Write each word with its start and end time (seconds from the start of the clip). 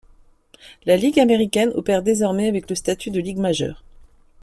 La 0.87 0.97
Ligue 0.97 1.19
américaine 1.19 1.71
opère 1.75 2.01
désormais 2.01 2.47
avec 2.47 2.67
le 2.71 2.75
statut 2.75 3.11
de 3.11 3.19
ligue 3.19 3.37
majeure. 3.37 3.83